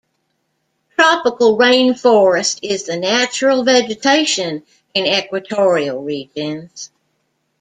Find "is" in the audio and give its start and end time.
2.63-2.85